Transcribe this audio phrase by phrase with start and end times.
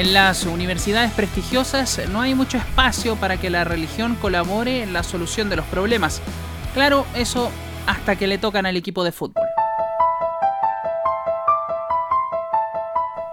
[0.00, 5.02] En las universidades prestigiosas no hay mucho espacio para que la religión colabore en la
[5.02, 6.22] solución de los problemas.
[6.72, 7.50] Claro, eso
[7.86, 9.39] hasta que le tocan al equipo de fútbol.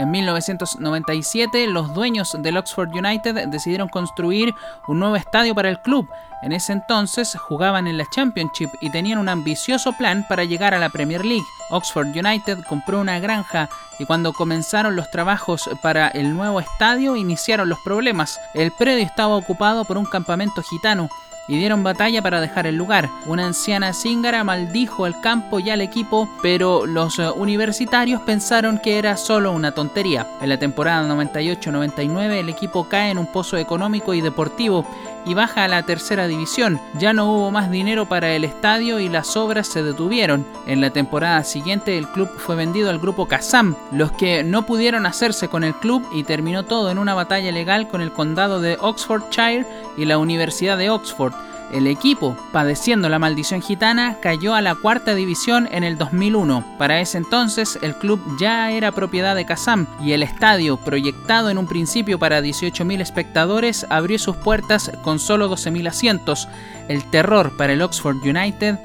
[0.00, 4.54] En 1997, los dueños del Oxford United decidieron construir
[4.88, 6.08] un nuevo estadio para el club.
[6.40, 10.78] En ese entonces jugaban en la Championship y tenían un ambicioso plan para llegar a
[10.78, 11.44] la Premier League.
[11.68, 17.68] Oxford United compró una granja y cuando comenzaron los trabajos para el nuevo estadio iniciaron
[17.68, 18.40] los problemas.
[18.54, 21.10] El predio estaba ocupado por un campamento gitano
[21.50, 23.10] y dieron batalla para dejar el lugar.
[23.26, 28.98] Una anciana zíngara maldijo al campo y al equipo, pero los eh, universitarios pensaron que
[28.98, 30.28] era solo una tontería.
[30.40, 34.86] En la temporada 98-99 el equipo cae en un pozo económico y deportivo
[35.26, 36.80] y baja a la tercera división.
[36.98, 40.46] Ya no hubo más dinero para el estadio y las obras se detuvieron.
[40.66, 45.06] En la temporada siguiente el club fue vendido al grupo Kazam, los que no pudieron
[45.06, 48.76] hacerse con el club y terminó todo en una batalla legal con el condado de
[48.80, 51.32] Oxfordshire y la Universidad de Oxford.
[51.72, 56.76] El equipo, padeciendo la maldición gitana, cayó a la cuarta división en el 2001.
[56.78, 61.58] Para ese entonces, el club ya era propiedad de Kazam y el estadio, proyectado en
[61.58, 66.48] un principio para 18.000 espectadores, abrió sus puertas con solo 12.000 asientos.
[66.88, 68.78] El terror para el Oxford United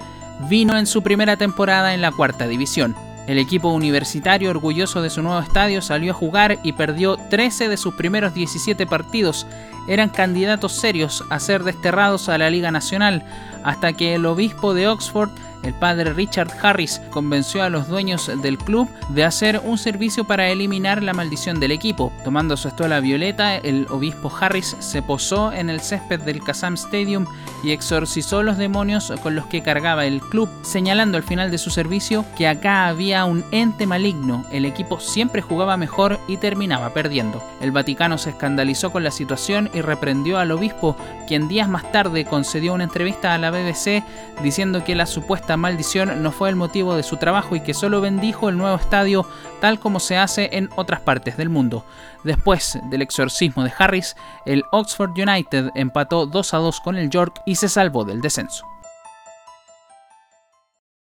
[0.47, 2.95] vino en su primera temporada en la cuarta división.
[3.27, 7.77] El equipo universitario, orgulloso de su nuevo estadio, salió a jugar y perdió 13 de
[7.77, 9.47] sus primeros 17 partidos.
[9.87, 13.23] Eran candidatos serios a ser desterrados a la Liga Nacional,
[13.63, 15.31] hasta que el obispo de Oxford
[15.65, 20.49] el padre Richard Harris convenció a los dueños del club de hacer un servicio para
[20.49, 22.13] eliminar la maldición del equipo.
[22.23, 27.25] Tomando su estola violeta, el obispo Harris se posó en el césped del Kazam Stadium
[27.63, 31.69] y exorcizó los demonios con los que cargaba el club, señalando al final de su
[31.69, 37.43] servicio que acá había un ente maligno, el equipo siempre jugaba mejor y terminaba perdiendo.
[37.61, 40.95] El Vaticano se escandalizó con la situación y reprendió al obispo,
[41.27, 44.03] quien días más tarde concedió una entrevista a la BBC
[44.43, 48.01] diciendo que la supuesta maldición no fue el motivo de su trabajo y que solo
[48.01, 49.25] bendijo el nuevo estadio
[49.61, 51.85] tal como se hace en otras partes del mundo.
[52.23, 57.41] Después del exorcismo de Harris, el Oxford United empató 2 a 2 con el York
[57.45, 58.74] y se salvó del descenso.